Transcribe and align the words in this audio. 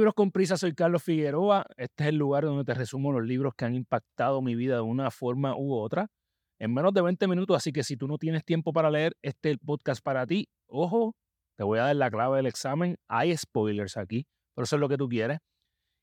Libros 0.00 0.14
con 0.14 0.30
Prisa, 0.30 0.56
soy 0.56 0.72
Carlos 0.72 1.02
Figueroa. 1.02 1.66
Este 1.76 2.04
es 2.04 2.08
el 2.08 2.16
lugar 2.16 2.44
donde 2.44 2.64
te 2.64 2.72
resumo 2.72 3.12
los 3.12 3.22
libros 3.22 3.52
que 3.54 3.66
han 3.66 3.74
impactado 3.74 4.40
mi 4.40 4.54
vida 4.54 4.76
de 4.76 4.80
una 4.80 5.10
forma 5.10 5.54
u 5.54 5.74
otra 5.74 6.06
en 6.58 6.72
menos 6.72 6.94
de 6.94 7.02
20 7.02 7.28
minutos. 7.28 7.54
Así 7.54 7.70
que 7.70 7.84
si 7.84 7.98
tú 7.98 8.08
no 8.08 8.16
tienes 8.16 8.42
tiempo 8.42 8.72
para 8.72 8.90
leer, 8.90 9.12
este 9.20 9.58
podcast 9.58 10.02
para 10.02 10.26
ti. 10.26 10.48
Ojo, 10.68 11.14
te 11.54 11.64
voy 11.64 11.80
a 11.80 11.82
dar 11.82 11.96
la 11.96 12.10
clave 12.10 12.38
del 12.38 12.46
examen. 12.46 12.96
Hay 13.08 13.36
spoilers 13.36 13.98
aquí, 13.98 14.26
pero 14.54 14.64
eso 14.64 14.76
es 14.76 14.80
lo 14.80 14.88
que 14.88 14.96
tú 14.96 15.06
quieres. 15.06 15.36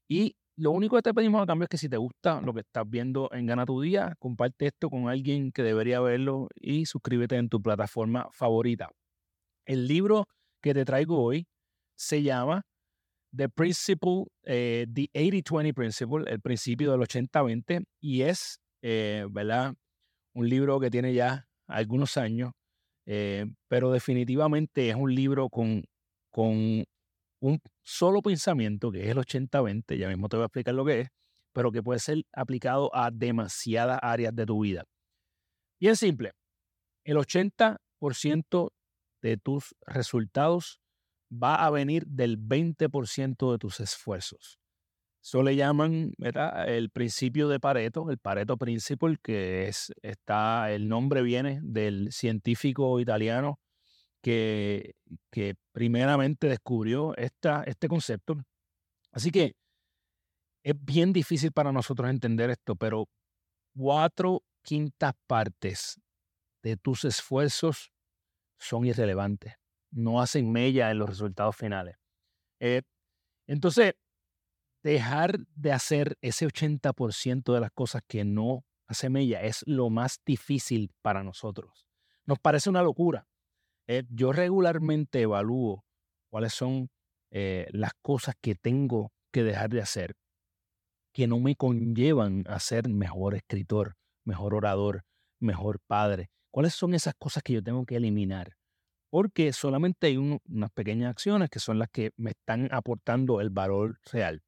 Y 0.07 0.35
lo 0.57 0.69
único 0.69 0.95
que 0.97 1.01
te 1.01 1.15
pedimos 1.15 1.41
a 1.41 1.47
cambio 1.47 1.63
es 1.63 1.69
que 1.69 1.79
si 1.79 1.89
te 1.89 1.97
gusta 1.97 2.39
lo 2.41 2.53
que 2.53 2.59
estás 2.59 2.87
viendo 2.87 3.29
en 3.31 3.47
Gana 3.47 3.65
tu 3.65 3.81
Día, 3.81 4.13
comparte 4.19 4.67
esto 4.67 4.91
con 4.91 5.09
alguien 5.09 5.51
que 5.51 5.63
debería 5.63 6.01
verlo 6.01 6.49
y 6.53 6.85
suscríbete 6.85 7.37
en 7.37 7.49
tu 7.49 7.63
plataforma 7.63 8.27
favorita. 8.31 8.91
El 9.65 9.87
libro 9.87 10.25
que 10.61 10.75
te 10.75 10.85
traigo 10.85 11.19
hoy 11.19 11.47
se 11.95 12.21
llama 12.21 12.61
The 13.35 13.49
Principle, 13.49 14.25
eh, 14.43 14.85
The 14.93 15.09
80-20 15.13 15.73
Principle, 15.73 16.23
el 16.27 16.41
principio 16.41 16.91
del 16.91 17.01
80-20, 17.01 17.83
y 18.01 18.21
es, 18.21 18.59
eh, 18.81 19.25
¿verdad? 19.29 19.73
Un 20.33 20.49
libro 20.49 20.79
que 20.79 20.89
tiene 20.89 21.13
ya 21.13 21.47
algunos 21.67 22.17
años, 22.17 22.51
eh, 23.05 23.45
pero 23.67 23.91
definitivamente 23.91 24.89
es 24.89 24.95
un 24.95 25.13
libro 25.13 25.49
con, 25.49 25.83
con 26.31 26.85
un 27.39 27.59
solo 27.83 28.21
pensamiento, 28.21 28.91
que 28.91 29.03
es 29.03 29.09
el 29.09 29.17
80-20, 29.17 29.97
ya 29.97 30.07
mismo 30.07 30.29
te 30.29 30.37
voy 30.37 30.43
a 30.43 30.47
explicar 30.47 30.73
lo 30.73 30.85
que 30.85 31.01
es, 31.01 31.09
pero 31.53 31.71
que 31.71 31.83
puede 31.83 31.99
ser 31.99 32.23
aplicado 32.33 32.95
a 32.95 33.11
demasiadas 33.11 33.99
áreas 34.01 34.35
de 34.35 34.45
tu 34.45 34.61
vida. 34.61 34.83
Bien 35.79 35.95
simple, 35.95 36.31
el 37.03 37.17
80% 37.17 38.69
de 39.21 39.37
tus 39.37 39.75
resultados 39.85 40.79
va 41.31 41.65
a 41.65 41.69
venir 41.69 42.05
del 42.07 42.37
20% 42.37 43.51
de 43.51 43.57
tus 43.57 43.79
esfuerzos. 43.79 44.59
Eso 45.21 45.43
le 45.43 45.55
llaman 45.55 46.13
el 46.67 46.89
principio 46.89 47.49
de 47.49 47.59
Pareto, 47.59 48.09
el 48.09 48.17
Pareto 48.17 48.57
Principle, 48.57 49.17
que 49.21 49.67
es, 49.67 49.91
está, 50.01 50.71
el 50.71 50.87
nombre 50.87 51.21
viene 51.21 51.59
del 51.63 52.11
científico 52.11 52.99
italiano 52.99 53.59
que, 54.21 54.95
que 55.31 55.55
primeramente 55.73 56.47
descubrió 56.47 57.15
esta, 57.17 57.63
este 57.63 57.87
concepto. 57.89 58.37
Así 59.11 59.31
que 59.31 59.55
es 60.63 60.75
bien 60.79 61.13
difícil 61.13 61.51
para 61.51 61.71
nosotros 61.71 62.09
entender 62.09 62.49
esto, 62.49 62.75
pero 62.75 63.09
cuatro 63.75 64.43
quintas 64.63 65.13
partes 65.27 65.99
de 66.63 66.77
tus 66.77 67.05
esfuerzos 67.05 67.91
son 68.59 68.85
irrelevantes, 68.85 69.53
no 69.97 70.21
hacen 70.21 70.51
mella 70.51 70.91
en 70.91 70.99
los 70.99 71.09
resultados 71.09 71.55
finales. 71.55 71.97
Eh, 72.59 72.83
entonces, 73.47 73.95
dejar 74.83 75.39
de 75.55 75.71
hacer 75.71 76.17
ese 76.21 76.47
80% 76.47 77.53
de 77.53 77.59
las 77.59 77.71
cosas 77.71 78.01
que 78.07 78.23
no 78.23 78.65
hace 78.87 79.09
mella 79.09 79.41
es 79.41 79.63
lo 79.65 79.89
más 79.89 80.21
difícil 80.25 80.91
para 81.01 81.23
nosotros. 81.23 81.85
Nos 82.25 82.39
parece 82.39 82.69
una 82.69 82.83
locura, 82.83 83.27
eh, 83.87 84.03
yo 84.09 84.31
regularmente 84.31 85.21
evalúo 85.21 85.85
cuáles 86.29 86.53
son 86.53 86.89
eh, 87.31 87.67
las 87.71 87.91
cosas 88.01 88.35
que 88.39 88.55
tengo 88.55 89.11
que 89.31 89.43
dejar 89.43 89.69
de 89.69 89.81
hacer 89.81 90.15
que 91.13 91.25
no 91.25 91.39
me 91.39 91.55
conllevan 91.55 92.43
a 92.47 92.59
ser 92.59 92.87
mejor 92.87 93.33
escritor, 93.33 93.95
mejor 94.23 94.53
orador, 94.53 95.03
mejor 95.39 95.79
padre. 95.87 96.29
¿Cuáles 96.51 96.75
son 96.75 96.93
esas 96.93 97.15
cosas 97.15 97.41
que 97.41 97.53
yo 97.53 97.63
tengo 97.63 97.87
que 97.87 97.95
eliminar? 97.95 98.55
Porque 99.09 99.53
solamente 99.53 100.07
hay 100.07 100.17
unas 100.17 100.71
pequeñas 100.71 101.11
acciones 101.11 101.49
que 101.49 101.59
son 101.59 101.79
las 101.79 101.89
que 101.89 102.11
me 102.17 102.31
están 102.31 102.67
aportando 102.71 103.39
el 103.39 103.49
valor 103.49 103.99
real. 104.11 104.41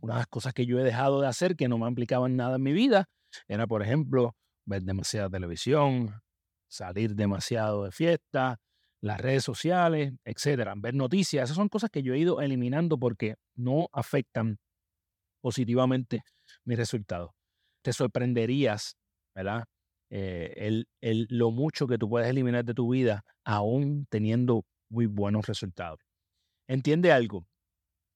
Una 0.00 0.14
de 0.14 0.20
las 0.20 0.26
cosas 0.26 0.54
que 0.54 0.66
yo 0.66 0.78
he 0.78 0.82
dejado 0.82 1.20
de 1.20 1.28
hacer 1.28 1.56
que 1.56 1.68
no 1.68 1.78
me 1.78 1.86
implicaban 1.86 2.36
nada 2.36 2.56
en 2.56 2.62
mi 2.62 2.72
vida 2.72 3.08
era, 3.46 3.66
por 3.66 3.82
ejemplo, 3.82 4.34
ver 4.64 4.82
demasiada 4.82 5.28
televisión, 5.30 6.20
salir 6.68 7.14
demasiado 7.14 7.84
de 7.84 7.92
fiesta, 7.92 8.58
las 9.00 9.20
redes 9.20 9.44
sociales, 9.44 10.12
etcétera, 10.24 10.74
ver 10.76 10.94
noticias. 10.94 11.44
Esas 11.44 11.56
son 11.56 11.68
cosas 11.68 11.90
que 11.90 12.02
yo 12.02 12.14
he 12.14 12.18
ido 12.18 12.40
eliminando 12.40 12.98
porque 12.98 13.36
no 13.54 13.88
afectan 13.92 14.58
positivamente 15.40 16.22
mis 16.64 16.76
resultados. 16.76 17.30
Te 17.82 17.92
sorprenderías, 17.92 18.96
¿verdad? 19.34 19.64
Eh, 20.10 20.52
el, 20.56 20.88
el, 21.00 21.26
lo 21.30 21.50
mucho 21.50 21.86
que 21.86 21.96
tú 21.96 22.08
puedes 22.08 22.28
eliminar 22.28 22.64
de 22.64 22.74
tu 22.74 22.90
vida 22.90 23.24
aún 23.44 24.06
teniendo 24.10 24.64
muy 24.88 25.06
buenos 25.06 25.46
resultados. 25.46 26.00
Entiende 26.68 27.12
algo, 27.12 27.46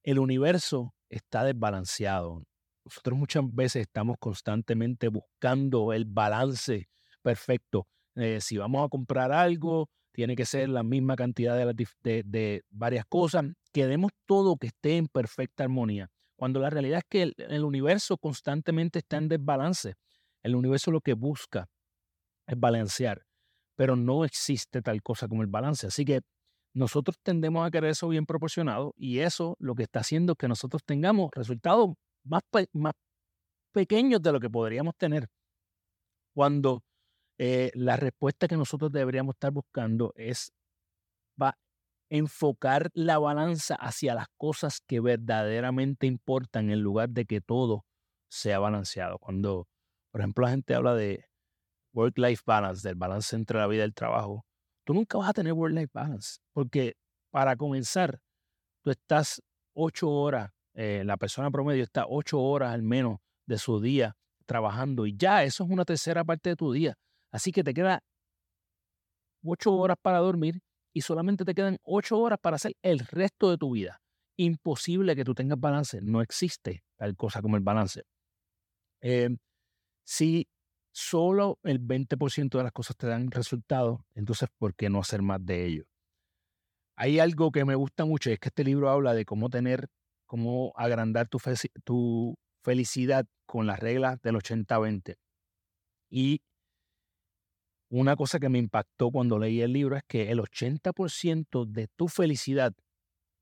el 0.03 0.19
universo 0.19 0.94
está 1.09 1.44
desbalanceado. 1.44 2.43
Nosotros 2.84 3.19
muchas 3.19 3.44
veces 3.53 3.82
estamos 3.82 4.16
constantemente 4.19 5.09
buscando 5.09 5.93
el 5.93 6.05
balance 6.05 6.88
perfecto 7.22 7.87
eh, 8.16 8.41
si 8.41 8.56
vamos 8.56 8.84
a 8.84 8.88
comprar 8.88 9.32
algo, 9.32 9.88
tiene 10.12 10.37
que 10.37 10.47
ser 10.47 10.69
la 10.69 10.82
misma 10.82 11.16
cantidad 11.16 11.56
de, 11.56 12.62
varias 12.71 13.05
cosas. 13.06 13.44
Queremos 13.72 14.12
todo 14.26 14.56
que 14.56 14.69
esté 14.69 14.97
en 14.97 15.09
perfecta 15.09 15.65
armonía. 15.65 16.09
Cuando 16.37 16.61
la 16.61 16.71
realidad 16.71 16.99
es 16.99 17.05
que 17.09 17.32
el 17.37 17.65
universo 17.65 18.16
constantemente 18.19 19.00
está 19.00 19.16
en 19.16 19.28
desbalance. 19.28 19.94
El 20.43 20.55
universo 20.55 20.91
lo 20.91 21.00
que 21.00 21.15
busca 21.15 21.66
es 22.47 22.59
balancear, 22.59 23.25
pero 23.77 23.97
no 23.97 24.25
existe 24.25 24.82
tal 24.82 25.03
cosa 25.03 25.28
como 25.28 25.43
el 25.43 25.49
balance. 25.49 25.87
Así 25.87 26.05
que 26.05 26.21
nosotros 26.75 27.16
tendemos 27.22 27.66
a 27.66 27.71
querer 27.71 27.91
eso 27.91 28.09
bien 28.09 28.27
proporcionado 28.27 28.94
y 28.97 29.21
eso 29.21 29.56
lo 29.60 29.75
que 29.75 29.84
está 29.84 30.00
haciendo 30.00 30.32
es 30.32 30.38
que 30.38 30.49
nosotros 30.49 30.82
tengamos 30.84 31.31
resultados 31.32 31.94
más, 32.25 32.43
más 32.72 32.94
pequeños 33.72 34.22
de 34.22 34.32
lo 34.32 34.41
que 34.41 34.50
podríamos 34.50 34.97
tener 34.97 35.28
cuando 36.34 36.82
eh, 37.38 37.71
la 37.75 37.97
respuesta 37.97 38.49
que 38.49 38.56
nosotros 38.56 38.93
deberíamos 38.93 39.34
estar 39.34 39.53
buscando 39.53 40.12
es 40.16 40.53
va 41.41 41.56
enfocar 42.11 42.91
la 42.94 43.19
balanza 43.19 43.75
hacia 43.75 44.15
las 44.15 44.26
cosas 44.37 44.81
que 44.87 45.00
verdaderamente 45.00 46.06
importan 46.06 46.71
en 46.71 46.81
lugar 46.81 47.11
de 47.11 47.25
que 47.25 47.41
todo 47.41 47.87
sea 48.28 48.59
balanceado. 48.59 49.19
Cuando, 49.19 49.69
por 50.12 50.21
ejemplo, 50.21 50.44
la 50.44 50.50
gente 50.50 50.75
habla 50.75 50.94
de 50.94 51.25
work-life 51.94 52.43
balance, 52.44 52.87
del 52.87 52.97
balance 52.97 53.34
entre 53.34 53.59
la 53.59 53.66
vida 53.66 53.82
y 53.82 53.87
el 53.87 53.94
trabajo, 53.94 54.44
tú 54.84 54.93
nunca 54.93 55.16
vas 55.16 55.31
a 55.31 55.32
tener 55.32 55.53
work-life 55.53 55.91
balance, 55.93 56.38
porque 56.53 56.97
para 57.31 57.56
comenzar, 57.56 58.21
tú 58.82 58.91
estás 58.91 59.43
ocho 59.75 60.10
horas, 60.10 60.50
eh, 60.75 61.03
la 61.05 61.16
persona 61.16 61.50
promedio 61.50 61.82
está 61.82 62.05
ocho 62.09 62.41
horas 62.41 62.72
al 62.72 62.82
menos 62.82 63.19
de 63.47 63.59
su 63.59 63.81
día 63.81 64.16
trabajando 64.47 65.06
y 65.06 65.16
ya 65.16 65.44
eso 65.44 65.65
es 65.65 65.71
una 65.71 65.84
tercera 65.84 66.25
parte 66.25 66.50
de 66.50 66.56
tu 66.56 66.72
día. 66.72 66.94
Así 67.32 67.50
que 67.50 67.65
te 67.65 67.72
queda 67.72 68.03
ocho 69.43 69.75
horas 69.75 69.97
para 70.00 70.19
dormir 70.19 70.61
y 70.93 71.00
solamente 71.00 71.44
te 71.44 71.55
quedan 71.55 71.78
ocho 71.82 72.19
horas 72.19 72.38
para 72.41 72.56
hacer 72.56 72.76
el 72.82 73.00
resto 73.00 73.50
de 73.50 73.59
tu 73.59 73.72
vida. 73.72 74.00
Imposible 74.37 75.16
que 75.16 75.25
tú 75.25 75.34
tengas 75.34 75.59
balance. 75.59 76.00
No 76.03 76.21
existe 76.21 76.84
tal 76.97 77.16
cosa 77.16 77.41
como 77.43 77.56
el 77.56 77.62
balance. 77.62 78.03
Si 80.05 80.47
solo 80.94 81.59
el 81.65 81.81
20% 81.81 82.56
de 82.59 82.65
las 82.65 82.72
cosas 82.72 82.97
te 82.97 83.09
dan 83.09 83.31
resultados, 83.31 84.00
entonces 84.15 84.49
¿por 84.56 84.75
qué 84.75 84.88
no 84.88 85.00
hacer 85.00 85.22
más 85.22 85.44
de 85.44 85.66
ello? 85.66 85.84
Hay 86.97 87.19
algo 87.19 87.50
que 87.50 87.65
me 87.65 87.75
gusta 87.75 88.05
mucho 88.05 88.31
y 88.31 88.35
es 88.35 88.38
que 88.38 88.49
este 88.49 88.62
libro 88.62 88.88
habla 88.88 89.12
de 89.12 89.25
cómo 89.25 89.50
tener, 89.50 89.88
cómo 90.26 90.73
agrandar 90.76 91.29
tu, 91.29 91.38
tu 91.82 92.37
felicidad 92.62 93.26
con 93.44 93.67
las 93.67 93.81
reglas 93.81 94.23
del 94.23 94.37
80-20. 94.37 95.17
Y 96.08 96.41
una 97.90 98.14
cosa 98.14 98.38
que 98.38 98.49
me 98.49 98.58
impactó 98.58 99.11
cuando 99.11 99.38
leí 99.38 99.61
el 99.61 99.73
libro 99.73 99.97
es 99.97 100.05
que 100.06 100.31
el 100.31 100.38
80% 100.38 101.64
de 101.64 101.88
tu 101.88 102.06
felicidad 102.06 102.73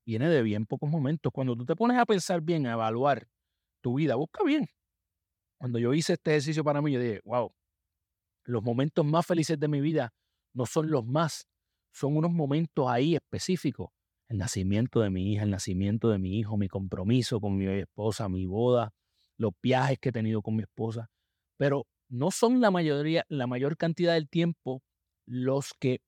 viene 0.05 0.27
de 0.29 0.41
bien 0.41 0.65
pocos 0.65 0.89
momentos. 0.89 1.31
Cuando 1.31 1.55
tú 1.55 1.65
te 1.65 1.75
pones 1.75 1.99
a 1.99 2.05
pensar 2.07 2.41
bien, 2.41 2.65
a 2.65 2.73
evaluar 2.73 3.27
tu 3.81 3.95
vida, 3.95 4.15
busca 4.15 4.43
bien. 4.43 4.67
Cuando 5.63 5.79
yo 5.79 5.93
hice 5.93 6.11
este 6.11 6.31
ejercicio 6.31 6.61
para 6.61 6.81
mí, 6.81 6.91
yo 6.91 6.99
dije, 6.99 7.21
wow, 7.23 7.49
los 8.43 8.61
momentos 8.61 9.05
más 9.05 9.25
felices 9.25 9.57
de 9.57 9.69
mi 9.69 9.79
vida 9.79 10.13
no 10.53 10.65
son 10.65 10.91
los 10.91 11.05
más, 11.05 11.47
son 11.93 12.17
unos 12.17 12.33
momentos 12.33 12.89
ahí 12.89 13.15
específicos. 13.15 13.91
El 14.27 14.39
nacimiento 14.39 14.99
de 14.99 15.09
mi 15.09 15.31
hija, 15.31 15.43
el 15.43 15.51
nacimiento 15.51 16.09
de 16.09 16.17
mi 16.17 16.37
hijo, 16.37 16.57
mi 16.57 16.67
compromiso 16.67 17.39
con 17.39 17.55
mi 17.55 17.65
esposa, 17.65 18.27
mi 18.27 18.45
boda, 18.45 18.91
los 19.37 19.53
viajes 19.61 19.99
que 19.99 20.09
he 20.09 20.11
tenido 20.11 20.41
con 20.41 20.57
mi 20.57 20.63
esposa. 20.63 21.09
Pero 21.55 21.87
no 22.09 22.29
son 22.29 22.59
la 22.59 22.69
mayoría, 22.69 23.23
la 23.29 23.47
mayor 23.47 23.77
cantidad 23.77 24.15
del 24.15 24.27
tiempo 24.27 24.83
los 25.25 25.71
que 25.79 26.01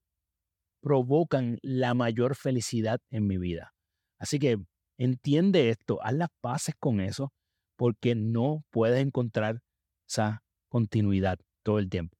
provocan 0.82 1.58
la 1.62 1.94
mayor 1.94 2.36
felicidad 2.36 3.00
en 3.10 3.26
mi 3.26 3.38
vida. 3.38 3.72
Así 4.18 4.38
que 4.38 4.58
entiende 4.98 5.70
esto, 5.70 5.98
haz 6.02 6.12
las 6.12 6.28
paces 6.42 6.74
con 6.78 7.00
eso, 7.00 7.32
porque 7.76 8.14
no 8.14 8.64
puedes 8.70 9.04
encontrar 9.04 9.60
esa 10.08 10.42
continuidad 10.68 11.38
todo 11.62 11.78
el 11.78 11.88
tiempo. 11.88 12.16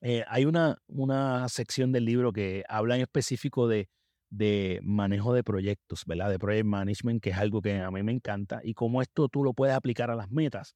Eh, 0.00 0.24
hay 0.28 0.44
una, 0.46 0.78
una 0.88 1.48
sección 1.48 1.92
del 1.92 2.04
libro 2.04 2.32
que 2.32 2.64
habla 2.68 2.96
en 2.96 3.02
específico 3.02 3.68
de, 3.68 3.88
de 4.30 4.80
manejo 4.82 5.32
de 5.34 5.44
proyectos, 5.44 6.04
¿verdad? 6.06 6.30
De 6.30 6.38
project 6.38 6.64
management, 6.64 7.22
que 7.22 7.30
es 7.30 7.36
algo 7.36 7.62
que 7.62 7.78
a 7.78 7.90
mí 7.90 8.02
me 8.02 8.12
encanta, 8.12 8.60
y 8.64 8.74
cómo 8.74 9.02
esto 9.02 9.28
tú 9.28 9.44
lo 9.44 9.52
puedes 9.52 9.76
aplicar 9.76 10.10
a 10.10 10.16
las 10.16 10.30
metas. 10.30 10.74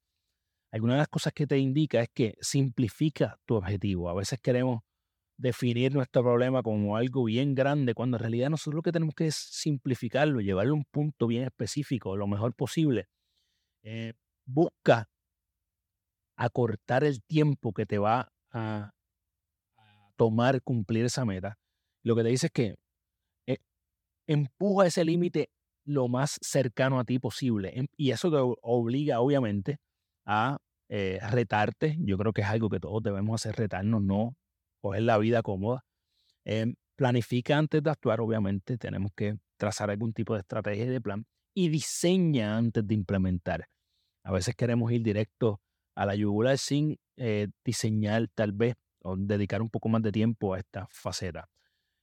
Alguna 0.71 0.93
de 0.93 0.99
las 0.99 1.07
cosas 1.07 1.33
que 1.33 1.47
te 1.47 1.57
indica 1.57 2.01
es 2.01 2.09
que 2.13 2.35
simplifica 2.39 3.37
tu 3.45 3.55
objetivo. 3.55 4.09
A 4.09 4.13
veces 4.13 4.39
queremos 4.41 4.81
definir 5.37 5.93
nuestro 5.93 6.23
problema 6.23 6.61
como 6.63 6.97
algo 6.97 7.23
bien 7.23 7.55
grande, 7.55 7.93
cuando 7.93 8.17
en 8.17 8.21
realidad 8.21 8.49
nosotros 8.49 8.75
lo 8.75 8.81
que 8.81 8.91
tenemos 8.91 9.15
que 9.15 9.27
es 9.27 9.35
simplificarlo, 9.35 10.39
llevarlo 10.41 10.73
a 10.73 10.77
un 10.77 10.85
punto 10.85 11.27
bien 11.27 11.43
específico, 11.43 12.15
lo 12.15 12.27
mejor 12.27 12.53
posible. 12.53 13.07
Eh, 13.83 14.13
busca 14.45 15.09
acortar 16.37 17.03
el 17.03 17.21
tiempo 17.23 17.73
que 17.73 17.85
te 17.85 17.97
va 17.97 18.29
a, 18.51 18.91
tomar 20.17 20.61
cumplir 20.63 21.05
esa 21.05 21.23
meta. 21.23 21.57
Lo 22.03 22.15
que 22.15 22.23
te 22.23 22.29
dice 22.29 22.47
es 22.47 22.51
que 22.51 22.75
eh, 23.47 23.57
empuja 24.27 24.87
ese 24.87 25.05
límite 25.05 25.49
lo 25.85 26.09
más 26.09 26.37
cercano 26.41 26.99
a 26.99 27.05
ti 27.05 27.19
posible. 27.19 27.71
Em, 27.77 27.87
y 27.95 28.11
eso 28.11 28.31
te 28.31 28.37
obliga, 28.61 29.21
obviamente, 29.21 29.77
a 30.25 30.57
eh, 30.89 31.19
retarte. 31.29 31.97
Yo 31.99 32.17
creo 32.17 32.33
que 32.33 32.41
es 32.41 32.47
algo 32.47 32.69
que 32.69 32.79
todos 32.79 33.01
debemos 33.03 33.41
hacer, 33.41 33.55
retarnos, 33.55 34.01
no 34.01 34.35
coger 34.81 35.03
la 35.03 35.17
vida 35.17 35.41
cómoda. 35.43 35.85
Em, 36.45 36.75
planifica 36.97 37.57
antes 37.57 37.83
de 37.83 37.89
actuar, 37.91 38.21
obviamente. 38.21 38.77
Tenemos 38.77 39.11
que 39.15 39.37
trazar 39.57 39.89
algún 39.91 40.13
tipo 40.13 40.33
de 40.33 40.41
estrategia 40.41 40.85
y 40.85 40.89
de 40.89 41.01
plan. 41.01 41.25
Y 41.59 41.69
diseña 41.69 42.55
antes 42.55 42.85
de 42.85 42.93
implementar. 42.93 43.67
A 44.23 44.31
veces 44.31 44.55
queremos 44.55 44.91
ir 44.91 45.01
directo 45.01 45.59
a 45.95 46.05
la 46.05 46.13
yugular 46.13 46.55
sin 46.59 46.99
eh, 47.15 47.47
diseñar 47.65 48.27
tal 48.35 48.51
vez 48.51 48.75
o 49.01 49.15
dedicar 49.17 49.63
un 49.63 49.69
poco 49.71 49.89
más 49.89 50.03
de 50.03 50.11
tiempo 50.11 50.53
a 50.53 50.59
esta 50.59 50.85
faceta. 50.91 51.49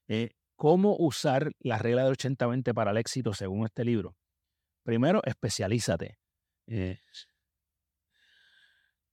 Eh, 0.08 0.30
¿Cómo 0.56 0.96
usar 0.98 1.52
la 1.60 1.78
regla 1.78 2.02
del 2.02 2.16
80-20 2.16 2.74
para 2.74 2.90
el 2.90 2.96
éxito 2.96 3.32
según 3.32 3.64
este 3.64 3.84
libro? 3.84 4.16
Primero, 4.82 5.22
especialízate. 5.24 6.18
Eh, 6.66 6.98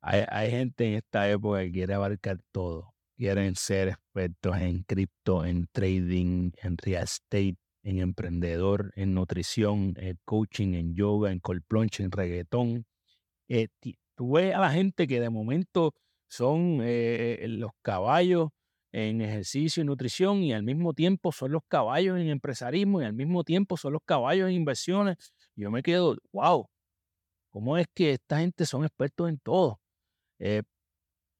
hay, 0.01 0.49
gente 0.49 0.87
en 0.87 0.93
esta 0.95 1.29
época 1.29 1.59
que 1.59 1.71
quiere 1.71 1.93
abarcar 1.93 2.39
todo. 2.51 2.95
Quieren 3.15 3.55
ser 3.55 3.89
expertos 3.89 4.57
en 4.57 4.81
cripto, 4.85 5.45
en 5.45 5.67
trading, 5.67 6.49
en 6.63 6.77
real 6.77 7.03
estate, 7.03 7.57
en 7.83 7.99
emprendedor, 7.99 8.91
en 8.95 9.13
nutrición, 9.13 9.95
en 9.97 10.19
coaching, 10.25 10.73
en 10.73 10.95
yoga, 10.95 11.31
en 11.31 11.39
cold 11.39 11.63
plunge, 11.67 12.03
en 12.03 12.11
reggaetón, 12.11 12.85
eh, 13.47 13.67
tú 14.15 14.33
ves 14.33 14.53
a 14.55 14.59
la 14.59 14.71
gente 14.71 15.07
que 15.07 15.19
de 15.19 15.29
momento 15.29 15.93
son 16.27 16.79
eh, 16.83 17.43
los 17.49 17.71
caballos 17.81 18.49
en 18.93 19.21
ejercicio 19.21 19.81
y 19.83 19.85
nutrición 19.85 20.43
y 20.43 20.53
al 20.53 20.63
mismo 20.63 20.93
tiempo 20.93 21.31
son 21.31 21.51
los 21.51 21.61
caballos 21.67 22.19
en 22.19 22.27
empresarismo 22.27 23.01
y 23.01 23.05
al 23.05 23.13
mismo 23.13 23.43
tiempo 23.43 23.77
son 23.77 23.93
los 23.93 24.01
caballos 24.05 24.49
en 24.49 24.55
inversiones. 24.55 25.33
Yo 25.55 25.71
me 25.71 25.81
quedo, 25.81 26.17
wow, 26.31 26.67
¿cómo 27.49 27.77
es 27.77 27.87
que 27.93 28.13
esta 28.13 28.39
gente 28.39 28.65
son 28.65 28.83
expertos 28.83 29.29
en 29.29 29.39
todo? 29.39 29.79
Eh, 30.39 30.63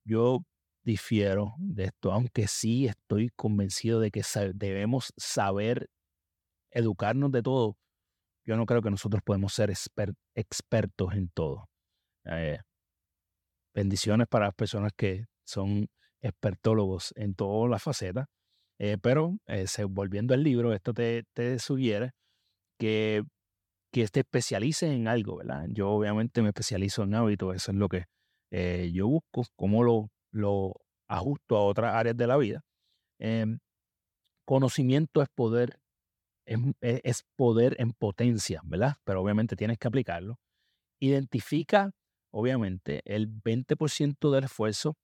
yo 0.06 0.44
difiero 0.84 1.56
de 1.58 1.86
esto, 1.86 2.12
aunque 2.12 2.48
sí 2.48 2.88
estoy 2.88 3.30
convencido 3.36 4.00
de 4.00 4.12
que 4.12 4.24
debemos 4.54 5.14
saber 5.18 5.90
educarnos 6.72 7.32
de 7.32 7.42
todo. 7.42 7.78
Yo 8.46 8.58
no 8.58 8.66
creo 8.66 8.82
que 8.82 8.90
nosotros 8.90 9.22
podemos 9.24 9.54
ser 9.54 9.72
expertos 10.36 11.14
en 11.14 11.30
todo. 11.30 11.70
Eh, 12.26 12.60
bendiciones 13.74 14.28
para 14.28 14.46
las 14.46 14.56
personas 14.56 14.92
que 14.96 15.26
son 15.46 15.88
expertólogos 16.22 17.14
en 17.16 17.36
todas 17.36 17.70
las 17.70 17.84
facetas. 17.84 18.26
Eh, 18.80 18.98
pero 19.02 19.38
eh, 19.48 19.66
volviendo 19.88 20.34
al 20.34 20.44
libro, 20.44 20.74
esto 20.74 20.94
te, 20.94 21.24
sugiere 21.60 22.12
que, 22.80 23.24
que 23.92 24.08
te 24.08 24.22
especialices 24.22 24.92
en 24.92 25.08
algo, 25.08 25.38
¿verdad? 25.38 25.66
Yo 25.70 25.90
obviamente 25.90 26.42
me 26.42 26.50
especializo 26.50 27.04
en 27.04 27.14
hábitos, 27.16 27.56
eso 27.56 27.72
es 27.72 27.78
lo 27.78 27.90
que 27.90 28.06
yo 28.92 29.08
busco, 29.08 29.46
cómo 29.56 29.84
lo, 29.84 30.10
lo 30.32 30.74
ajusto 31.08 31.58
a 31.58 31.64
otras 31.64 31.94
áreas 31.94 32.18
de 32.18 32.28
la 32.28 32.38
vida. 32.38 32.62
Em, 33.20 33.60
conocimiento 34.46 35.22
es 35.22 35.30
poder, 35.30 35.80
es, 36.46 36.60
es, 36.82 37.24
poder 37.36 37.76
en 37.80 37.94
potencia, 37.94 38.62
¿verdad? 38.64 38.96
Pero 39.04 39.22
obviamente 39.22 39.56
tienes 39.56 39.78
que 39.78 39.88
aplicarlo. 39.88 40.40
Identifica 41.00 41.92
obviamente, 42.32 43.02
el 43.06 43.30
20% 43.30 44.32
del 44.32 44.46
esfuerzo 44.46 44.98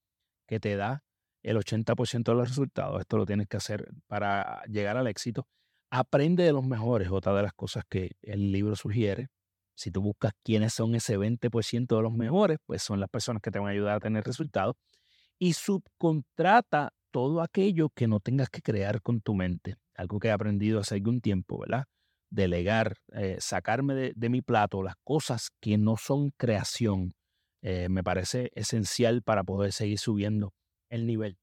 que 0.47 0.59
te 0.59 0.75
da 0.75 1.03
el 1.43 1.57
80% 1.57 2.23
de 2.23 2.33
los 2.33 2.49
resultados. 2.49 2.99
Esto 2.99 3.17
lo 3.17 3.25
tienes 3.25 3.47
que 3.47 3.57
hacer 3.57 3.89
para 4.07 4.63
llegar 4.65 4.97
al 4.97 5.07
éxito. 5.07 5.47
Aprende 5.91 6.43
de 6.43 6.53
los 6.53 6.65
mejores, 6.65 7.09
otra 7.11 7.33
de 7.35 7.43
las 7.43 7.53
cosas 7.53 7.83
que 7.87 8.11
el 8.21 8.51
libro 8.51 8.75
sugiere. 8.75 9.29
Si 9.75 9.91
tú 9.91 10.01
buscas 10.01 10.33
quiénes 10.43 10.73
son 10.73 10.95
ese 10.95 11.17
20% 11.17 11.95
de 11.95 12.01
los 12.01 12.13
mejores, 12.13 12.57
pues 12.65 12.81
son 12.81 12.99
las 12.99 13.09
personas 13.09 13.41
que 13.41 13.51
te 13.51 13.59
van 13.59 13.67
a 13.69 13.71
ayudar 13.71 13.97
a 13.97 13.99
tener 13.99 14.23
resultados. 14.23 14.75
Y 15.39 15.53
subcontrata 15.53 16.93
todo 17.11 17.41
aquello 17.41 17.89
que 17.89 18.07
no 18.07 18.19
tengas 18.19 18.49
que 18.49 18.61
crear 18.61 19.01
con 19.01 19.21
tu 19.21 19.35
mente. 19.35 19.75
Algo 19.97 20.19
que 20.19 20.29
he 20.29 20.31
aprendido 20.31 20.79
hace 20.79 20.95
algún 20.95 21.21
tiempo, 21.21 21.59
¿verdad? 21.59 21.85
Delegar, 22.29 22.95
eh, 23.13 23.37
sacarme 23.39 24.13
de, 24.13 24.29
mi 24.29 24.41
plato 24.41 24.83
las 24.83 24.95
cosas 25.03 25.49
que 25.59 25.77
no 25.77 25.97
son 25.97 26.31
creación, 26.37 27.13
eh, 27.63 27.89
me 27.89 28.03
parece 28.03 28.51
esencial 28.53 29.23
para 29.23 29.43
poder 29.43 29.71
seguir 29.71 29.97
subiendo 29.97 30.53
el 30.89 31.07
nivel. 31.07 31.37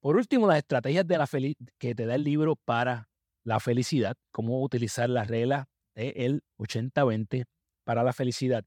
Por 0.00 0.16
último, 0.16 0.46
las 0.46 0.58
estrategias 0.58 1.06
de 1.06 1.18
la 1.18 1.28
que 1.78 1.94
te 1.94 2.06
da 2.06 2.14
el 2.14 2.24
libro 2.24 2.56
para 2.56 3.10
la 3.44 3.60
felicidad, 3.60 4.16
cómo 4.30 4.62
utilizar 4.62 5.10
la 5.10 5.24
regla 5.24 5.66
del 5.94 6.42
80-20 6.58 7.44
para 7.84 8.02
la 8.02 8.12
felicidad. 8.12 8.64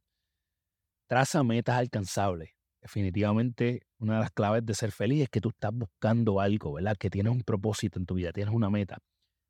Traza 1.07 1.43
metas 1.43 1.77
alcanzables. 1.77 2.52
Definitivamente, 2.83 3.83
una 3.97 4.15
de 4.15 4.19
las 4.19 4.31
claves 4.31 4.65
de 4.65 4.73
ser 4.73 4.91
feliz 4.91 5.23
es 5.23 5.29
que 5.29 5.39
tú 5.39 5.49
estás 5.49 5.71
buscando 5.73 6.41
algo, 6.41 6.73
¿verdad? 6.73 6.97
Que 6.97 7.09
tienes 7.09 7.31
un 7.31 7.41
propósito 7.41 7.97
en 7.97 8.05
tu 8.05 8.15
vida, 8.15 8.33
tienes 8.33 8.53
una 8.53 8.69
meta. 8.69 8.97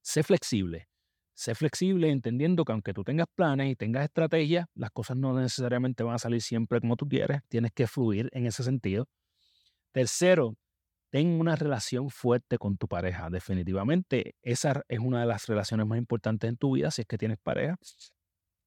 Sé 0.03 0.21
flexible. 0.21 0.87
Sé 1.33 1.55
flexible 1.55 2.11
entendiendo 2.11 2.63
que 2.63 2.73
aunque 2.73 2.93
tú 2.93 3.03
tengas 3.03 3.25
planes 3.33 3.71
y 3.71 3.75
tengas 3.75 4.03
estrategias, 4.03 4.67
las 4.75 4.91
cosas 4.91 5.17
no 5.17 5.33
necesariamente 5.33 6.03
van 6.03 6.13
a 6.13 6.19
salir 6.19 6.43
siempre 6.43 6.79
como 6.79 6.95
tú 6.95 7.07
quieres. 7.07 7.41
Tienes 7.47 7.71
que 7.71 7.87
fluir 7.87 8.29
en 8.33 8.45
ese 8.45 8.63
sentido. 8.63 9.07
Tercero, 9.91 10.55
ten 11.09 11.39
una 11.39 11.55
relación 11.55 12.11
fuerte 12.11 12.59
con 12.59 12.77
tu 12.77 12.87
pareja. 12.87 13.31
Definitivamente, 13.31 14.35
esa 14.43 14.83
es 14.87 14.99
una 14.99 15.21
de 15.21 15.25
las 15.25 15.47
relaciones 15.47 15.87
más 15.87 15.97
importantes 15.97 16.47
en 16.47 16.57
tu 16.57 16.75
vida 16.75 16.91
si 16.91 17.01
es 17.01 17.07
que 17.07 17.17
tienes 17.17 17.39
pareja. 17.39 17.77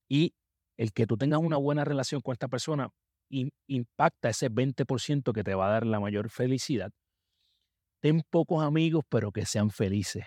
Y 0.09 0.35
el 0.77 0.93
que 0.93 1.07
tú 1.07 1.17
tengas 1.17 1.39
una 1.39 1.57
buena 1.57 1.85
relación 1.85 2.21
con 2.21 2.33
esta 2.33 2.49
persona 2.49 2.91
impacta 3.29 4.29
ese 4.29 4.51
20% 4.51 5.33
que 5.33 5.45
te 5.45 5.55
va 5.55 5.69
a 5.69 5.71
dar 5.71 5.87
la 5.87 6.01
mayor 6.01 6.31
felicidad. 6.31 6.91
Ten 8.01 8.23
pocos 8.31 8.63
amigos, 8.63 9.05
pero 9.09 9.33
que 9.33 9.47
sean 9.47 9.71
felices. 9.71 10.25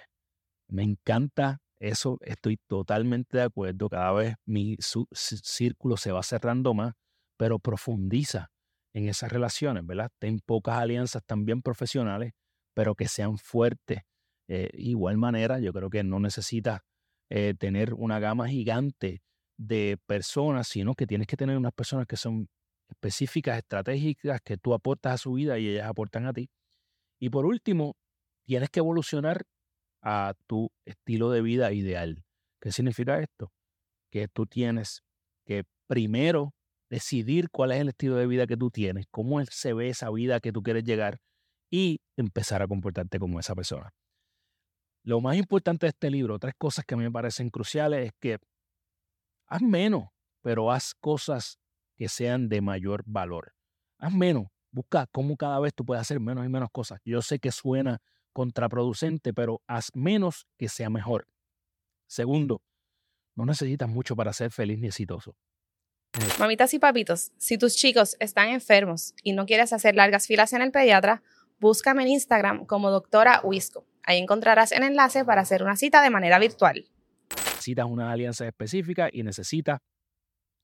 Me 0.68 0.84
encanta 0.84 1.60
eso 1.80 2.18
estoy 2.22 2.58
totalmente 2.68 3.38
de 3.38 3.44
acuerdo. 3.44 3.90
Cada 3.90 4.12
vez 4.12 4.36
mi 4.46 4.78
círculo 4.82 5.98
se 5.98 6.12
va 6.12 6.24
cerrando 6.24 6.74
más, 6.74 6.94
pero 7.38 7.60
profundiza 7.60 8.52
en 8.94 9.08
esas 9.08 9.32
relaciones, 9.32 9.86
¿verdad? 9.86 10.10
Ten 10.20 10.40
pocas 10.46 10.78
alianzas 10.78 11.24
también 11.26 11.62
profesionales, 11.62 12.34
pero 12.74 12.96
que 12.96 13.08
sean 13.08 13.38
fuertes. 13.38 14.02
Eh, 14.50 14.70
igual 14.74 15.18
manera, 15.18 15.60
yo 15.60 15.72
creo 15.72 15.90
que 15.90 16.04
no 16.04 16.20
necesitas 16.20 16.82
eh, 17.30 17.54
tener 17.58 17.94
una 17.94 18.20
gama 18.20 18.50
gigante 18.50 19.22
de 19.58 19.98
personas, 20.06 20.68
sino 20.68 20.96
que 20.96 21.08
tienes 21.08 21.28
que 21.28 21.38
tener 21.38 21.58
unas 21.58 21.74
personas 21.74 22.08
que 22.08 22.18
son 22.18 22.50
específicas, 22.90 23.58
estratégicas, 23.58 24.42
que 24.42 24.58
tú 24.58 24.74
aportas 24.74 25.14
a 25.14 25.18
su 25.18 25.34
vida 25.34 25.60
y 25.60 25.70
ellas 25.70 25.88
aportan 25.88 26.26
a 26.26 26.34
ti. 26.34 26.50
Y 27.20 27.30
por 27.30 27.46
último, 27.46 27.96
tienes 28.46 28.70
que 28.70 28.80
evolucionar 28.80 29.46
a 30.02 30.34
tu 30.48 30.72
estilo 30.86 31.32
de 31.32 31.42
vida 31.42 31.72
ideal. 31.72 32.24
¿Qué 32.62 32.72
significa 32.72 33.20
esto? 33.20 33.52
Que 34.12 34.28
tú 34.28 34.46
tienes 34.46 35.04
que 35.46 35.66
primero 35.88 36.54
decidir 36.90 37.50
cuál 37.52 37.72
es 37.72 37.82
el 37.82 37.90
estilo 37.90 38.16
de 38.16 38.28
vida 38.28 38.48
que 38.48 38.58
tú 38.58 38.72
tienes, 38.72 39.06
cómo 39.12 39.44
se 39.46 39.74
ve 39.74 39.90
esa 39.90 40.10
vida 40.10 40.40
que 40.40 40.52
tú 40.52 40.64
quieres 40.64 40.84
llegar 40.84 41.20
y 41.72 42.02
empezar 42.18 42.62
a 42.62 42.68
comportarte 42.68 43.20
como 43.20 43.40
esa 43.40 43.56
persona. 43.56 43.94
Lo 45.04 45.22
más 45.22 45.38
importante 45.38 45.86
de 45.86 45.90
este 45.90 46.10
libro, 46.10 46.40
tres 46.40 46.56
cosas 46.58 46.86
que 46.86 46.96
a 46.96 46.98
mí 46.98 47.04
me 47.04 47.12
parecen 47.12 47.50
cruciales, 47.50 48.08
es 48.08 48.12
que 48.20 48.38
haz 49.48 49.62
menos, 49.62 50.10
pero 50.42 50.72
haz 50.72 50.94
cosas 50.96 51.60
que 52.00 52.08
sean 52.08 52.48
de 52.48 52.62
mayor 52.62 53.04
valor. 53.06 53.54
Haz 53.98 54.14
menos, 54.14 54.48
busca 54.72 55.06
cómo 55.12 55.36
cada 55.36 55.60
vez 55.60 55.74
tú 55.76 55.86
puedes 55.86 56.00
hacer 56.00 56.22
menos 56.22 56.46
y 56.46 56.50
menos 56.50 56.70
cosas. 56.72 57.02
Yo 57.04 57.22
sé 57.22 57.40
que 57.40 57.52
suena 57.52 58.02
contraproducente, 58.32 59.34
pero 59.34 59.62
haz 59.68 59.90
menos 59.94 60.48
que 60.58 60.70
sea 60.70 60.90
mejor. 60.90 61.28
Segundo, 62.08 62.62
no 63.36 63.46
necesitas 63.46 63.90
mucho 63.90 64.16
para 64.16 64.32
ser 64.32 64.50
feliz 64.50 64.80
ni 64.80 64.88
exitoso. 64.88 65.36
Mamitas 66.40 66.74
y 66.74 66.80
papitos, 66.80 67.34
si 67.38 67.58
tus 67.58 67.76
chicos 67.76 68.16
están 68.22 68.48
enfermos 68.48 69.14
y 69.22 69.34
no 69.34 69.46
quieres 69.46 69.74
hacer 69.74 69.94
largas 69.96 70.26
filas 70.26 70.54
en 70.54 70.62
el 70.62 70.72
pediatra, 70.72 71.22
búscame 71.60 72.04
en 72.04 72.10
Instagram 72.10 72.66
como 72.66 72.92
doctora 72.92 73.42
Wisco. 73.44 73.86
Ahí 74.04 74.20
encontrarás 74.20 74.72
el 74.72 74.84
enlace 74.84 75.26
para 75.26 75.42
hacer 75.42 75.64
una 75.64 75.76
cita 75.76 76.02
de 76.02 76.10
manera 76.10 76.40
virtual. 76.40 76.88
Necesitas 77.36 77.88
una 77.88 78.10
alianza 78.10 78.48
específica 78.48 79.10
y 79.12 79.24
necesitas 79.24 79.82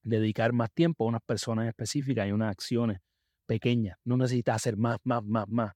dedicar 0.06 0.54
más 0.54 0.72
tiempo 0.72 1.04
a 1.04 1.08
unas 1.08 1.22
personas 1.24 1.68
específicas 1.68 2.28
y 2.28 2.32
unas 2.32 2.52
acciones 2.52 3.00
pequeñas. 3.46 3.98
No 4.06 4.18
necesitas 4.18 4.56
hacer 4.56 4.78
más, 4.78 4.98
más, 5.04 5.24
más, 5.24 5.48
más. 5.48 5.74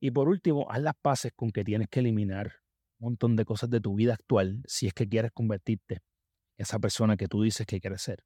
Y 0.00 0.10
por 0.10 0.28
último, 0.28 0.70
haz 0.70 0.82
las 0.82 0.94
paces 1.00 1.32
con 1.34 1.50
que 1.50 1.64
tienes 1.64 1.88
que 1.88 2.00
eliminar 2.00 2.52
un 2.98 3.10
montón 3.10 3.36
de 3.36 3.44
cosas 3.44 3.70
de 3.70 3.80
tu 3.80 3.94
vida 3.94 4.14
actual 4.14 4.62
si 4.66 4.86
es 4.86 4.94
que 4.94 5.08
quieres 5.08 5.32
convertirte 5.32 5.94
en 5.94 6.62
esa 6.64 6.78
persona 6.78 7.16
que 7.16 7.26
tú 7.26 7.42
dices 7.42 7.66
que 7.66 7.80
quieres 7.80 8.02
ser. 8.02 8.24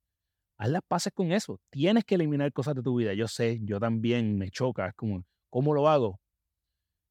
Haz 0.59 0.71
las 0.71 0.83
paces 0.87 1.13
con 1.15 1.33
eso. 1.33 1.61
Tienes 1.71 2.05
que 2.05 2.15
eliminar 2.15 2.53
cosas 2.53 2.75
de 2.75 2.83
tu 2.83 2.97
vida. 2.97 3.15
Yo 3.15 3.29
sé, 3.29 3.59
yo 3.63 3.81
también 3.81 4.37
me 4.39 4.51
choca. 4.51 4.89
Es 4.89 4.95
como, 4.95 5.25
¿cómo 5.51 5.75
lo 5.75 5.89
hago? 5.89 6.21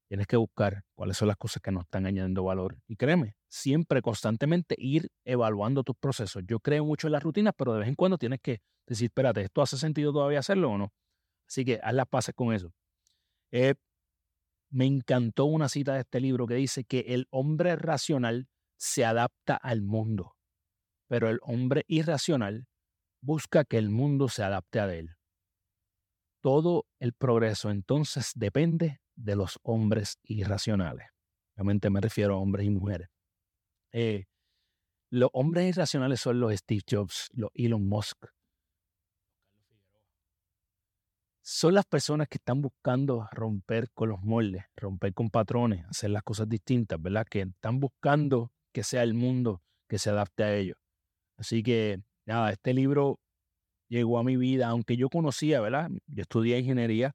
Tienes 0.08 0.28
que 0.28 0.38
buscar 0.38 0.84
cuáles 0.96 1.18
son 1.18 1.28
las 1.28 1.38
cosas 1.38 1.62
que 1.62 1.72
nos 1.72 1.84
están 1.84 2.06
añadiendo 2.06 2.44
valor. 2.44 2.78
Y 2.88 2.96
créeme, 2.96 3.36
siempre, 3.52 4.02
constantemente 4.02 4.76
ir 4.78 5.12
evaluando 5.26 5.84
tus 5.84 5.96
procesos. 5.98 6.42
Yo 6.48 6.60
creo 6.60 6.86
mucho 6.86 7.08
en 7.08 7.14
las 7.14 7.22
rutinas, 7.22 7.54
pero 7.56 7.74
de 7.74 7.80
vez 7.80 7.90
en 7.90 7.96
cuando 7.96 8.18
tienes 8.18 8.40
que 8.42 8.62
decir, 8.88 9.08
espérate, 9.08 9.42
¿esto 9.42 9.62
hace 9.62 9.78
sentido 9.78 10.14
todavía 10.14 10.40
hacerlo 10.40 10.72
o 10.72 10.78
no? 10.78 10.94
Así 11.48 11.66
que 11.66 11.80
haz 11.84 11.94
las 11.94 12.08
paces 12.08 12.34
con 12.34 12.54
eso. 12.54 12.74
Eh, 13.52 13.76
me 14.70 14.86
encantó 14.86 15.46
una 15.46 15.68
cita 15.68 15.96
de 15.96 16.00
este 16.02 16.22
libro 16.22 16.48
que 16.48 16.56
dice 16.56 16.86
que 16.86 17.00
el 17.10 17.28
hombre 17.30 17.76
racional 17.76 18.48
se 18.78 19.04
adapta 19.04 19.58
al 19.58 19.82
mundo, 19.82 20.38
pero 21.08 21.30
el 21.30 21.40
hombre 21.44 21.84
irracional 21.88 22.68
busca 23.22 23.66
que 23.66 23.78
el 23.78 23.90
mundo 23.90 24.30
se 24.30 24.44
adapte 24.44 24.80
a 24.80 24.94
él. 24.94 25.18
Todo 26.42 26.86
el 27.00 27.12
progreso 27.12 27.70
entonces 27.70 28.32
depende 28.34 29.02
de 29.16 29.36
los 29.36 29.60
hombres 29.62 30.20
irracionales. 30.24 31.08
Realmente 31.58 31.90
me 31.90 32.00
refiero 32.00 32.36
a 32.36 32.38
hombres 32.38 32.66
y 32.66 32.70
mujeres. 32.70 33.10
Eh, 33.92 34.26
los 35.10 35.30
hombres 35.34 35.70
irracionales 35.70 36.22
son 36.22 36.40
los 36.40 36.54
Steve 36.56 36.82
Jobs, 36.90 37.30
los 37.34 37.50
Elon 37.54 37.88
Musk. 37.88 38.26
Son 41.44 41.74
las 41.74 41.86
personas 41.86 42.28
que 42.30 42.38
están 42.38 42.62
buscando 42.62 43.28
romper 43.32 43.90
con 43.92 44.10
los 44.10 44.22
moldes, 44.22 44.64
romper 44.78 45.14
con 45.14 45.30
patrones, 45.30 45.86
hacer 45.86 46.12
las 46.12 46.24
cosas 46.24 46.48
distintas, 46.48 47.02
¿verdad? 47.02 47.26
Que 47.30 47.42
están 47.42 47.80
buscando 47.80 48.52
que 48.72 48.84
sea 48.84 49.04
el 49.04 49.14
mundo 49.14 49.62
que 49.90 50.00
se 50.00 50.12
adapte 50.12 50.44
a 50.44 50.56
ellos. 50.56 50.78
Así 51.38 51.64
que, 51.64 52.00
nada, 52.26 52.52
este 52.52 52.74
libro 52.74 53.20
llegó 53.90 54.20
a 54.20 54.24
mi 54.24 54.38
vida, 54.38 54.70
aunque 54.70 54.96
yo 54.96 55.10
conocía, 55.10 55.60
¿verdad? 55.60 55.90
Yo 56.08 56.22
estudié 56.22 56.60
ingeniería, 56.60 57.14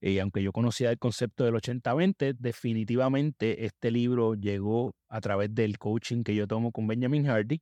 y 0.00 0.18
aunque 0.20 0.42
yo 0.42 0.52
conocía 0.52 0.90
el 0.90 0.98
concepto 0.98 1.44
del 1.44 1.54
80-20, 1.54 2.36
definitivamente 2.38 3.64
este 3.64 3.90
libro 3.90 4.34
llegó 4.34 4.94
a 5.08 5.20
través 5.20 5.52
del 5.54 5.78
coaching 5.78 6.22
que 6.22 6.34
yo 6.34 6.46
tomo 6.46 6.70
con 6.70 6.86
Benjamin 6.86 7.26
Hardy. 7.26 7.60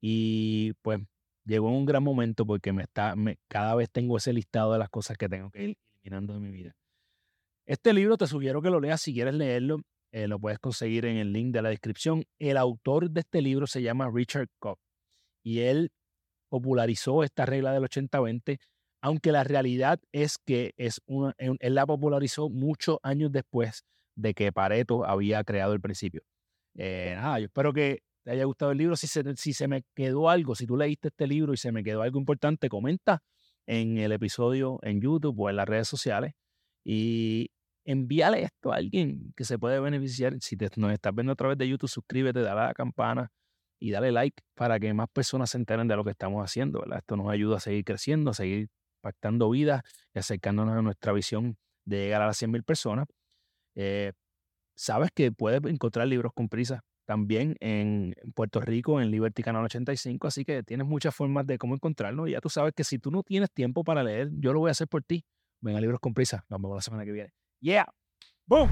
Y 0.00 0.74
pues 0.82 1.00
llegó 1.44 1.68
en 1.70 1.74
un 1.76 1.84
gran 1.84 2.02
momento 2.02 2.46
porque 2.46 2.72
me 2.72 2.84
está, 2.84 3.14
cada 3.48 3.74
vez 3.74 3.90
tengo 3.90 4.16
ese 4.16 4.32
listado 4.32 4.72
de 4.72 4.78
las 4.78 4.88
cosas 4.88 5.16
que 5.16 5.28
tengo 5.28 5.50
que 5.50 5.64
ir 5.64 5.76
eliminando 6.02 6.34
de 6.34 6.40
mi 6.40 6.50
vida. 6.50 6.76
Este 7.66 7.92
libro 7.92 8.16
te 8.16 8.26
sugiero 8.26 8.62
que 8.62 8.70
lo 8.70 8.80
leas 8.80 9.00
si 9.00 9.12
quieres 9.12 9.34
leerlo. 9.34 9.80
Eh, 10.12 10.28
lo 10.28 10.38
puedes 10.38 10.60
conseguir 10.60 11.06
en 11.06 11.16
el 11.16 11.32
link 11.32 11.52
de 11.52 11.62
la 11.62 11.70
descripción. 11.70 12.24
El 12.38 12.56
autor 12.56 13.10
de 13.10 13.20
este 13.20 13.42
libro 13.42 13.66
se 13.66 13.82
llama 13.82 14.08
Richard 14.12 14.48
Koch 14.60 14.78
y 15.42 15.60
él 15.60 15.90
popularizó 16.48 17.24
esta 17.24 17.46
regla 17.46 17.72
del 17.72 17.82
80-20 17.82 18.60
aunque 19.04 19.32
la 19.32 19.44
realidad 19.44 20.00
es 20.12 20.38
que 20.38 20.72
es 20.78 21.02
una, 21.04 21.34
él 21.36 21.74
la 21.74 21.84
popularizó 21.84 22.48
muchos 22.48 22.96
años 23.02 23.30
después 23.30 23.84
de 24.16 24.32
que 24.32 24.50
Pareto 24.50 25.04
había 25.04 25.44
creado 25.44 25.74
el 25.74 25.80
principio. 25.82 26.22
Eh, 26.74 27.12
nada, 27.14 27.38
yo 27.38 27.44
espero 27.44 27.74
que 27.74 27.98
te 28.24 28.30
haya 28.30 28.44
gustado 28.44 28.72
el 28.72 28.78
libro. 28.78 28.96
Si 28.96 29.06
se, 29.06 29.22
si 29.36 29.52
se 29.52 29.68
me 29.68 29.82
quedó 29.94 30.30
algo, 30.30 30.54
si 30.54 30.66
tú 30.66 30.78
leíste 30.78 31.08
este 31.08 31.26
libro 31.26 31.52
y 31.52 31.58
se 31.58 31.70
me 31.70 31.84
quedó 31.84 32.00
algo 32.00 32.18
importante, 32.18 32.70
comenta 32.70 33.22
en 33.66 33.98
el 33.98 34.10
episodio 34.10 34.78
en 34.80 35.02
YouTube 35.02 35.38
o 35.38 35.50
en 35.50 35.56
las 35.56 35.68
redes 35.68 35.86
sociales 35.86 36.32
y 36.82 37.50
envíale 37.84 38.44
esto 38.44 38.72
a 38.72 38.76
alguien 38.76 39.34
que 39.36 39.44
se 39.44 39.58
puede 39.58 39.80
beneficiar. 39.80 40.34
Si 40.40 40.56
te, 40.56 40.70
nos 40.76 40.90
estás 40.92 41.14
viendo 41.14 41.34
a 41.34 41.36
través 41.36 41.58
de 41.58 41.68
YouTube, 41.68 41.90
suscríbete, 41.90 42.40
dale 42.40 42.60
a 42.62 42.66
la 42.68 42.74
campana 42.74 43.30
y 43.78 43.90
dale 43.90 44.12
like 44.12 44.42
para 44.54 44.80
que 44.80 44.94
más 44.94 45.10
personas 45.10 45.50
se 45.50 45.58
enteren 45.58 45.88
de 45.88 45.96
lo 45.96 46.04
que 46.04 46.12
estamos 46.12 46.42
haciendo. 46.42 46.82
Esto 46.96 47.18
nos 47.18 47.30
ayuda 47.30 47.58
a 47.58 47.60
seguir 47.60 47.84
creciendo, 47.84 48.30
a 48.30 48.34
seguir 48.34 48.70
impactando 49.04 49.50
vidas 49.50 49.82
y 50.14 50.18
acercándonos 50.18 50.76
a 50.76 50.82
nuestra 50.82 51.12
visión 51.12 51.56
de 51.84 52.04
llegar 52.04 52.22
a 52.22 52.26
las 52.26 52.40
100.000 52.40 52.64
personas. 52.64 53.06
Eh, 53.74 54.12
sabes 54.74 55.10
que 55.14 55.30
puedes 55.32 55.62
encontrar 55.64 56.06
libros 56.06 56.32
con 56.34 56.48
prisa 56.48 56.80
también 57.06 57.56
en 57.60 58.14
Puerto 58.34 58.60
Rico, 58.60 59.00
en 59.00 59.10
Liberty 59.10 59.42
Canal 59.42 59.64
85, 59.64 60.26
así 60.26 60.44
que 60.44 60.62
tienes 60.62 60.86
muchas 60.86 61.14
formas 61.14 61.46
de 61.46 61.58
cómo 61.58 61.74
encontrarlo. 61.74 62.26
Ya 62.26 62.40
tú 62.40 62.48
sabes 62.48 62.72
que 62.74 62.82
si 62.82 62.98
tú 62.98 63.10
no 63.10 63.22
tienes 63.22 63.50
tiempo 63.52 63.84
para 63.84 64.02
leer, 64.02 64.30
yo 64.38 64.54
lo 64.54 64.60
voy 64.60 64.68
a 64.68 64.72
hacer 64.72 64.88
por 64.88 65.02
ti. 65.02 65.22
Ven 65.60 65.76
a 65.76 65.80
Libros 65.80 66.00
con 66.00 66.14
Prisa. 66.14 66.44
Nos 66.48 66.60
vemos 66.60 66.76
la 66.76 66.82
semana 66.82 67.04
que 67.04 67.12
viene. 67.12 67.30
Yeah. 67.60 67.86
Boom. 68.46 68.70